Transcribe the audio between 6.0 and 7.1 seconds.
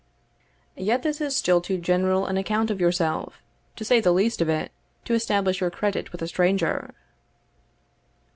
with a stranger."